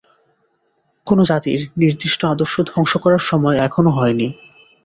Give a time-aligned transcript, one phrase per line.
[1.07, 4.27] কোন জাতির নির্দিষ্ট আদর্শ ধ্বংস করার সময় এখনও হয়নি।